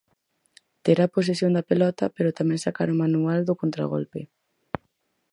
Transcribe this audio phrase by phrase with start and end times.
[0.83, 4.21] Ter a posesión da pelota, pero tamén sacar o manual do contragolpe.